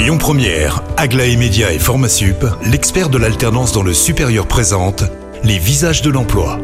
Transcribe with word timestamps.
Lyon 0.00 0.16
Première, 0.16 0.82
Aglaé 0.96 1.36
Média 1.36 1.74
et 1.74 1.78
Formasup, 1.78 2.46
l'expert 2.64 3.10
de 3.10 3.18
l'alternance 3.18 3.72
dans 3.72 3.82
le 3.82 3.92
supérieur 3.92 4.46
présente 4.46 5.04
les 5.44 5.58
visages 5.58 6.00
de 6.00 6.08
l'emploi. 6.08 6.58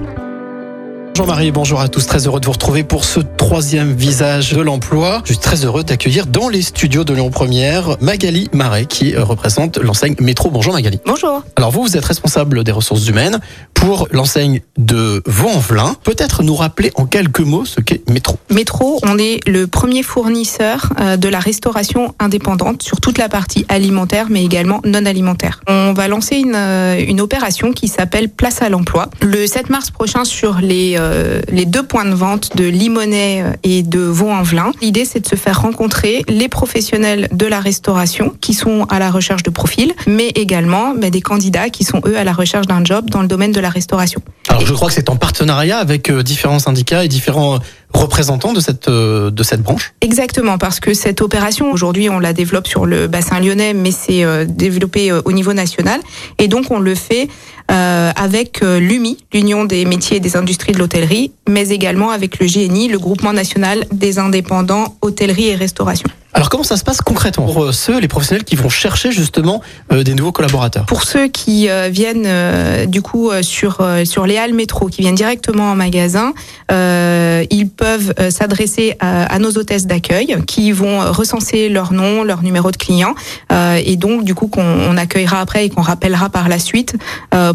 Jean-Marie, 1.15 1.51
bonjour 1.51 1.81
à 1.81 1.89
tous. 1.89 2.07
Très 2.07 2.27
heureux 2.27 2.41
de 2.41 2.47
vous 2.47 2.53
retrouver 2.53 2.83
pour 2.83 3.05
ce 3.05 3.21
troisième 3.21 3.93
visage 3.95 4.53
de 4.53 4.61
l'emploi. 4.61 5.21
Je 5.25 5.33
suis 5.33 5.41
très 5.41 5.65
heureux 5.65 5.85
d'accueillir 5.85 6.27
dans 6.27 6.49
les 6.49 6.63
studios 6.63 7.05
de 7.05 7.13
Lyon 7.15 7.31
Première 7.31 7.97
Magali 8.01 8.49
Marais 8.53 8.87
qui 8.87 9.15
euh, 9.15 9.23
représente 9.23 9.79
l'enseigne 9.79 10.15
Métro. 10.21 10.51
Bonjour 10.51 10.73
Magali. 10.73 11.01
Bonjour. 11.07 11.43
Alors 11.57 11.71
vous, 11.71 11.83
vous 11.83 11.97
êtes 11.97 12.05
responsable 12.05 12.65
des 12.65 12.73
ressources 12.73 13.07
humaines 13.07 13.41
pour 13.87 14.09
l'enseigne 14.11 14.63
de 14.77 15.23
Vaux-en-Velin. 15.27 15.95
Peut-être 16.03 16.43
nous 16.43 16.57
rappeler 16.57 16.91
en 16.97 17.07
quelques 17.07 17.39
mots 17.39 17.65
ce 17.65 17.81
qu'est 17.81 18.03
Métro. 18.11 18.37
Métro, 18.51 18.99
on 19.05 19.17
est 19.17 19.39
le 19.47 19.69
premier 19.69 20.03
fournisseur 20.03 20.93
euh, 20.99 21.17
de 21.17 21.29
la 21.29 21.39
restauration 21.39 22.13
indépendante 22.19 22.83
sur 22.83 23.01
toute 23.01 23.17
la 23.17 23.29
partie 23.29 23.65
alimentaire 23.69 24.27
mais 24.29 24.45
également 24.45 24.81
non 24.85 25.07
alimentaire. 25.07 25.61
On 25.69 25.93
va 25.93 26.09
lancer 26.09 26.35
une, 26.35 26.57
euh, 26.57 27.23
opération 27.23 27.71
qui 27.71 27.87
s'appelle 27.87 28.29
Place 28.29 28.61
à 28.61 28.69
l'emploi 28.69 29.09
le 29.23 29.47
7 29.47 29.71
mars 29.71 29.93
prochain 29.93 30.25
sur 30.25 30.59
les 30.61 30.97
euh, 30.99 31.41
les 31.49 31.65
deux 31.65 31.85
points 31.85 32.05
de 32.05 32.15
vente 32.15 32.57
de 32.57 32.65
Limonest 32.65 33.57
et 33.63 33.85
de 33.85 34.01
Vaux-en-Velin. 34.01 34.73
L'idée, 34.83 35.05
c'est 35.05 35.21
de 35.21 35.29
se 35.29 35.37
faire 35.37 35.63
rencontrer 35.63 36.25
les 36.29 36.49
professionnels 36.49 37.29
de 37.31 37.47
la 37.47 37.61
restauration 37.61 38.35
qui 38.41 38.53
sont 38.53 38.85
à 38.91 38.99
la 38.99 39.13
recherche 39.13 39.45
de 39.45 39.51
profils, 39.51 39.95
mais 40.09 40.29
également 40.35 40.93
mais 40.93 41.13
des 41.13 41.23
candidats 41.23 41.71
qui 41.71 41.85
sont 41.85 42.01
eux 42.05 42.19
à 42.19 42.25
la 42.25 42.33
recherche 42.33 42.67
d'un 42.67 42.85
job 42.85 43.09
dans 43.11 43.23
le 43.23 43.29
domaine 43.29 43.53
de 43.53 43.61
la 43.61 43.76
restauration. 43.77 44.21
Alors 44.49 44.67
je 44.67 44.73
crois 44.73 44.89
que 44.89 44.95
c'est 44.95 45.11
en 45.11 45.17
partenariat 45.17 45.79
avec 45.79 46.11
euh, 46.11 46.23
différents 46.23 46.59
syndicats 46.59 47.05
et 47.05 47.09
différents 47.09 47.61
représentants 47.93 48.53
de 48.53 48.61
cette 48.61 48.89
euh, 48.89 49.31
de 49.31 49.43
cette 49.43 49.63
branche. 49.63 49.95
Exactement, 50.01 50.59
parce 50.59 50.81
que 50.81 50.95
cette 50.95 51.21
opération 51.21 51.71
aujourd'hui 51.71 52.09
on 52.11 52.19
la 52.19 52.33
développe 52.33 52.67
sur 52.67 52.87
le 52.87 53.07
bassin 53.07 53.39
lyonnais, 53.41 53.75
mais 53.75 53.93
c'est 53.93 54.25
développé 54.47 55.13
au 55.13 55.33
niveau 55.33 55.53
national, 55.53 56.01
et 56.39 56.49
donc 56.49 56.71
on 56.71 56.81
le 56.81 56.95
fait 56.95 57.29
euh, 57.71 58.13
avec 58.17 58.61
l'UMI, 58.61 59.19
l'Union 59.33 59.65
des 59.65 59.85
métiers 59.85 60.19
et 60.19 60.21
des 60.21 60.37
industries 60.37 60.73
de 60.73 60.79
l'hôtellerie, 60.79 61.33
mais 61.49 61.69
également 61.71 62.11
avec 62.11 62.39
le 62.39 62.47
GNI, 62.47 62.89
le 62.89 62.99
Groupement 62.99 63.33
national 63.33 63.85
des 63.93 64.19
indépendants 64.19 64.97
hôtellerie 65.03 65.49
et 65.49 65.55
restauration. 65.57 66.09
Alors 66.37 66.51
comment 66.51 66.65
ça 66.65 66.77
se 66.77 66.85
passe 66.85 67.01
concrètement 67.01 67.47
pour 67.47 67.73
ceux, 67.73 67.99
les 67.99 68.09
professionnels 68.09 68.45
qui 68.45 68.57
vont 68.57 68.69
chercher 68.69 69.11
justement 69.11 69.63
euh, 69.91 70.03
des 70.03 70.13
nouveaux 70.13 70.33
collaborateurs 70.33 70.85
Pour 70.85 71.03
ceux 71.03 71.29
qui 71.29 71.71
euh, 71.71 71.89
viennent 71.91 72.27
euh, 72.27 72.85
du 72.85 73.01
coup 73.01 73.31
sur 73.41 73.83
sur 74.05 74.27
les 74.27 74.37
halles 74.37 74.53
métro, 74.53 74.89
qui 74.89 75.01
viennent 75.01 75.15
directement 75.15 75.71
en 75.71 75.75
magasin, 75.75 76.35
ils 76.71 77.71
peuvent 77.75 78.13
s'adresser 78.31 78.97
à, 79.01 79.25
à, 79.35 79.39
nos 79.39 79.53
hôtesses 79.53 79.87
d'accueil 79.87 80.37
qui 80.47 80.73
vont 80.73 81.11
recenser 81.11 81.71
leur 81.71 81.95
nom, 81.95 82.23
leur 82.23 82.43
numéro 82.43 82.71
de 82.71 82.77
client 82.77 83.15
et 83.51 83.97
donc 83.97 84.25
du 84.25 84.35
coup 84.35 84.49
qu'on 84.49 84.97
accueillera 84.99 85.41
après 85.41 85.65
et 85.65 85.71
qu'on 85.71 85.83
rappellera 85.83 86.29
par 86.29 86.51
la 86.51 86.59
suite 86.59 86.97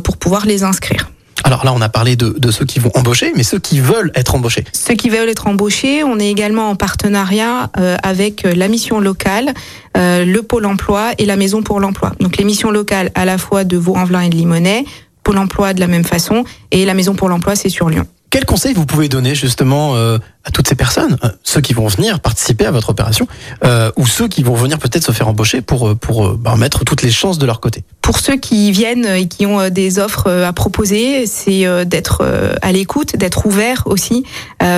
pour 0.03 0.17
pouvoir 0.17 0.47
les 0.47 0.63
inscrire. 0.63 1.07
Alors 1.51 1.65
là, 1.65 1.73
on 1.75 1.81
a 1.81 1.89
parlé 1.89 2.15
de, 2.15 2.29
de, 2.29 2.49
ceux 2.49 2.63
qui 2.63 2.79
vont 2.79 2.91
embaucher, 2.95 3.33
mais 3.35 3.43
ceux 3.43 3.59
qui 3.59 3.81
veulent 3.81 4.09
être 4.15 4.35
embauchés. 4.35 4.63
Ceux 4.71 4.93
qui 4.93 5.09
veulent 5.09 5.27
être 5.27 5.47
embauchés, 5.47 6.01
on 6.01 6.17
est 6.17 6.29
également 6.29 6.69
en 6.69 6.77
partenariat 6.77 7.69
euh, 7.77 7.97
avec 8.03 8.43
la 8.43 8.69
mission 8.69 9.01
locale, 9.01 9.53
euh, 9.97 10.23
le 10.23 10.43
pôle 10.43 10.65
emploi 10.65 11.11
et 11.17 11.25
la 11.25 11.35
maison 11.35 11.61
pour 11.61 11.81
l'emploi. 11.81 12.13
Donc 12.21 12.37
les 12.37 12.45
missions 12.45 12.71
locales 12.71 13.11
à 13.15 13.25
la 13.25 13.37
fois 13.37 13.65
de 13.65 13.75
Vaux-en-Velin 13.75 14.21
et 14.21 14.29
de 14.29 14.35
Limonest, 14.37 14.85
pôle 15.23 15.37
emploi 15.37 15.73
de 15.73 15.81
la 15.81 15.87
même 15.87 16.05
façon, 16.05 16.45
et 16.71 16.85
la 16.85 16.93
maison 16.93 17.15
pour 17.15 17.27
l'emploi, 17.27 17.57
c'est 17.57 17.67
sur 17.67 17.89
Lyon. 17.89 18.07
Quel 18.29 18.45
conseil 18.45 18.73
vous 18.73 18.85
pouvez 18.85 19.09
donner 19.09 19.35
justement 19.35 19.97
euh, 19.97 20.17
à 20.43 20.51
toutes 20.51 20.67
ces 20.67 20.75
personnes, 20.75 21.17
euh, 21.23 21.29
ceux 21.43 21.61
qui 21.61 21.73
vont 21.73 21.87
venir 21.87 22.19
participer 22.19 22.65
à 22.65 22.71
votre 22.71 22.89
opération, 22.89 23.27
euh, 23.63 23.91
ou 23.95 24.07
ceux 24.07 24.27
qui 24.27 24.41
vont 24.41 24.55
venir 24.55 24.79
peut-être 24.79 25.03
se 25.03 25.11
faire 25.11 25.27
embaucher 25.27 25.61
pour 25.61 25.89
euh, 25.89 25.95
pour 25.95 26.33
bah, 26.33 26.55
mettre 26.55 26.83
toutes 26.83 27.03
les 27.03 27.11
chances 27.11 27.37
de 27.37 27.45
leur 27.45 27.59
côté 27.59 27.83
Pour 28.01 28.17
ceux 28.17 28.37
qui 28.37 28.71
viennent 28.71 29.05
et 29.05 29.27
qui 29.27 29.45
ont 29.45 29.69
des 29.69 29.99
offres 29.99 30.29
à 30.29 30.51
proposer, 30.53 31.27
c'est 31.27 31.85
d'être 31.85 32.23
à 32.61 32.71
l'écoute, 32.71 33.15
d'être 33.15 33.45
ouvert 33.45 33.83
aussi, 33.85 34.23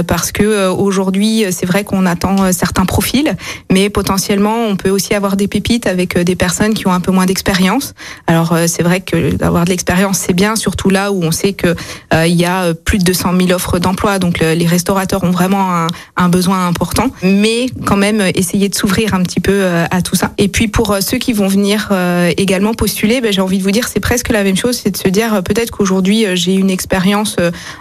parce 0.07 0.31
que 0.31 0.69
aujourd'hui 0.69 1.45
c'est 1.51 1.65
vrai 1.65 1.83
qu'on 1.83 2.05
attend 2.05 2.51
certains 2.51 2.85
profils, 2.85 3.35
mais 3.71 3.89
potentiellement 3.89 4.65
on 4.67 4.75
peut 4.75 4.89
aussi 4.89 5.13
avoir 5.13 5.37
des 5.37 5.47
pépites 5.47 5.87
avec 5.87 6.17
des 6.17 6.35
personnes 6.35 6.73
qui 6.73 6.87
ont 6.87 6.93
un 6.93 6.99
peu 6.99 7.11
moins 7.11 7.25
d'expérience. 7.25 7.93
Alors 8.27 8.57
c'est 8.67 8.83
vrai 8.83 9.01
que 9.01 9.35
d'avoir 9.35 9.65
de 9.65 9.69
l'expérience 9.69 10.19
c'est 10.19 10.33
bien, 10.33 10.55
surtout 10.55 10.89
là 10.89 11.11
où 11.11 11.23
on 11.23 11.31
sait 11.31 11.53
que 11.53 11.75
il 12.11 12.35
y 12.35 12.45
a 12.45 12.73
plus 12.73 12.97
de 12.97 13.03
200 13.03 13.33
000 13.37 13.51
offres 13.51 13.79
d'emploi. 13.79 14.19
Donc 14.19 14.39
les 14.39 14.67
restaurateurs 14.67 15.23
ont 15.23 15.31
vraiment 15.31 15.52
un, 15.59 16.29
besoin 16.29 16.67
important, 16.67 17.11
mais 17.21 17.67
quand 17.85 17.97
même 17.97 18.21
essayer 18.33 18.69
de 18.69 18.75
s'ouvrir 18.75 19.13
un 19.13 19.21
petit 19.23 19.39
peu 19.39 19.51
euh, 19.51 19.85
à 19.91 20.01
tout 20.01 20.15
ça. 20.15 20.31
Et 20.37 20.47
puis 20.47 20.67
pour 20.67 20.91
euh, 20.91 21.01
ceux 21.01 21.17
qui 21.17 21.33
vont 21.33 21.47
venir 21.47 21.89
euh, 21.91 22.31
également 22.37 22.73
postuler, 22.73 23.21
ben, 23.21 23.31
j'ai 23.31 23.41
envie 23.41 23.57
de 23.57 23.63
vous 23.63 23.71
dire 23.71 23.87
c'est 23.87 23.99
presque 23.99 24.29
la 24.29 24.43
même 24.43 24.55
chose, 24.55 24.79
c'est 24.81 24.91
de 24.91 24.97
se 24.97 25.09
dire 25.09 25.43
peut-être 25.43 25.71
qu'aujourd'hui 25.71 26.25
j'ai 26.35 26.53
une 26.53 26.69
expérience 26.69 27.35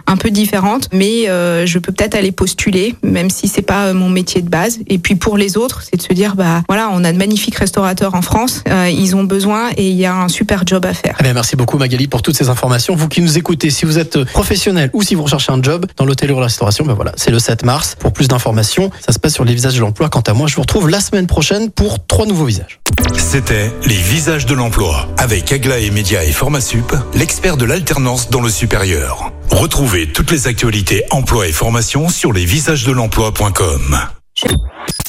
un 0.06 0.16
peu 0.16 0.30
différente, 0.30 0.88
mais 0.92 1.26
je 1.26 1.78
peux 1.78 1.92
peut-être 1.92 2.14
aller 2.14 2.32
postuler, 2.32 2.94
même 3.02 3.30
si 3.30 3.48
c'est 3.48 3.62
pas 3.62 3.92
mon 3.92 4.08
métier 4.08 4.42
de 4.42 4.48
base. 4.48 4.80
Et 4.88 4.98
puis 4.98 5.14
pour 5.14 5.36
les 5.36 5.56
autres, 5.56 5.82
c'est 5.82 5.96
de 5.96 6.02
se 6.02 6.12
dire 6.12 6.34
bah 6.36 6.62
voilà, 6.68 6.90
on 6.92 7.04
a 7.04 7.12
de 7.12 7.18
magnifiques 7.18 7.56
restaurateurs 7.56 8.14
en 8.14 8.22
France, 8.22 8.62
ils 8.90 9.16
ont 9.16 9.24
besoin 9.24 9.70
et 9.76 9.88
il 9.88 9.96
y 9.96 10.06
a 10.06 10.14
un 10.14 10.28
super 10.28 10.66
job 10.66 10.84
à 10.84 10.94
faire. 10.94 11.16
Eh 11.20 11.22
bien, 11.22 11.34
merci 11.34 11.56
beaucoup 11.56 11.78
Magali 11.78 12.08
pour 12.08 12.22
toutes 12.22 12.36
ces 12.36 12.48
informations. 12.48 12.94
Vous 12.94 13.08
qui 13.08 13.20
nous 13.20 13.38
écoutez, 13.38 13.70
si 13.70 13.84
vous 13.84 13.98
êtes 13.98 14.24
professionnel 14.24 14.90
ou 14.92 15.02
si 15.02 15.14
vous 15.14 15.22
recherchez 15.22 15.52
un 15.52 15.62
job 15.62 15.86
dans 15.96 16.04
l'hôtellerie 16.04 16.34
ou 16.36 16.40
la 16.40 16.46
restauration, 16.46 16.84
ben 16.84 16.94
voilà, 16.94 17.12
c'est 17.16 17.30
le 17.30 17.38
7 17.38 17.61
mars. 17.64 17.96
Pour 17.98 18.12
plus 18.12 18.28
d'informations, 18.28 18.90
ça 19.04 19.12
se 19.12 19.18
passe 19.18 19.34
sur 19.34 19.44
les 19.44 19.54
visages 19.54 19.74
de 19.74 19.80
l'emploi. 19.80 20.08
Quant 20.08 20.20
à 20.20 20.32
moi, 20.32 20.46
je 20.46 20.56
vous 20.56 20.62
retrouve 20.62 20.88
la 20.88 21.00
semaine 21.00 21.26
prochaine 21.26 21.70
pour 21.70 22.06
trois 22.06 22.26
nouveaux 22.26 22.44
visages. 22.44 22.80
C'était 23.16 23.72
les 23.86 23.96
visages 23.96 24.46
de 24.46 24.54
l'emploi 24.54 25.08
avec 25.16 25.52
Aglaé 25.52 25.90
Média 25.90 26.24
et 26.24 26.32
Formasup, 26.32 26.94
l'expert 27.14 27.56
de 27.56 27.64
l'alternance 27.64 28.30
dans 28.30 28.40
le 28.40 28.50
supérieur. 28.50 29.32
Retrouvez 29.50 30.12
toutes 30.12 30.30
les 30.30 30.46
actualités 30.46 31.04
emploi 31.10 31.46
et 31.46 31.52
formation 31.52 32.08
sur 32.08 32.32
lesvisagesdelemploi.com. 32.32 33.98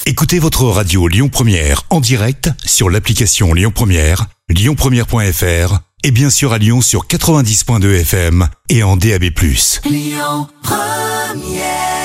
Écoutez 0.05 0.39
votre 0.39 0.65
radio 0.65 1.07
Lyon 1.07 1.29
Première 1.29 1.83
en 1.89 2.01
direct 2.01 2.49
sur 2.65 2.89
l'application 2.89 3.53
Lyon 3.53 3.71
Première, 3.73 4.25
lyonpremière.fr 4.49 5.79
et 6.03 6.11
bien 6.11 6.29
sûr 6.29 6.51
à 6.51 6.57
Lyon 6.57 6.81
sur 6.81 7.07
90.2 7.07 8.01
FM 8.01 8.47
et 8.69 8.83
en 8.83 8.97
DAB+. 8.97 9.23
Lyon 9.85 10.47
Première 10.61 12.02